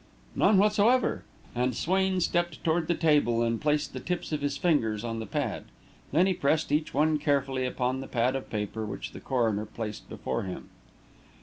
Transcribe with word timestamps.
"None 0.35 0.57
whatever," 0.57 1.25
and 1.53 1.75
Swain 1.75 2.21
stepped 2.21 2.63
toward 2.63 2.87
the 2.87 2.95
table 2.95 3.43
and 3.43 3.61
placed 3.61 3.93
the 3.93 3.99
tips 3.99 4.31
of 4.31 4.41
his 4.41 4.57
fingers 4.57 5.03
on 5.03 5.19
the 5.19 5.27
pad. 5.27 5.65
Then 6.11 6.25
he 6.25 6.33
pressed 6.33 6.71
each 6.71 6.91
one 6.91 7.19
carefully 7.19 7.67
upon 7.67 7.99
the 8.01 8.07
pad 8.07 8.35
of 8.35 8.49
paper 8.49 8.83
which 8.83 9.11
the 9.11 9.19
coroner 9.19 9.67
placed 9.67 10.09
before 10.09 10.41
him. 10.41 10.69